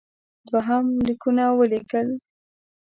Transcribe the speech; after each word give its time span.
دوهم 0.51 0.85
لیکونه 1.07 1.43
ولېږل. 1.57 2.07